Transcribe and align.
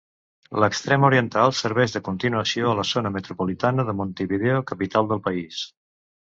L'extrem 0.61 1.03
oriental 1.09 1.51
serveix 1.57 1.93
de 1.97 2.01
continuació 2.07 2.71
a 2.71 2.73
la 2.79 2.87
zona 2.93 3.11
metropolitana 3.19 3.87
de 3.91 3.95
Montevideo, 4.01 4.65
capital 4.73 5.13
del 5.13 5.23
país. 5.31 5.63